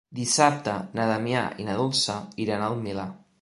[0.19, 2.17] Dissabte na Damià i na Dolça
[2.47, 3.07] iran al Milà.